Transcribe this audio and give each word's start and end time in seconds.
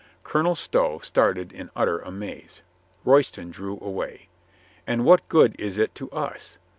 Colonel 0.23 0.55
Stow 0.55 0.97
started 0.97 1.51
in 1.53 1.69
utter 1.75 1.99
amaze. 1.99 2.63
Royston 3.05 3.51
drew 3.51 3.73
away. 3.73 4.29
"And 4.87 5.05
what 5.05 5.29
good 5.29 5.55
is 5.59 5.77
it 5.77 5.93
to 5.93 6.09
us? 6.09 6.57